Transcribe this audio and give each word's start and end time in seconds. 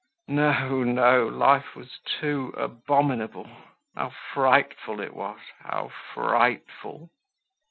No, 0.27 0.83
no, 0.83 1.27
life 1.27 1.75
was 1.75 1.99
too 1.99 2.55
abominable! 2.57 3.47
How 3.93 4.09
frightful 4.33 4.99
it 4.99 5.13
was! 5.13 5.37
How 5.59 5.89
frightful! 6.15 7.11